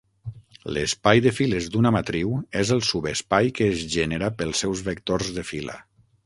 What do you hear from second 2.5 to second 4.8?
és el subespai que es genera pels